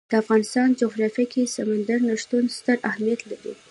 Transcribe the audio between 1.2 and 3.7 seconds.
کې سمندر نه شتون ستر اهمیت لري.